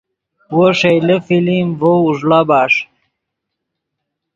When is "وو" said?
0.55-0.65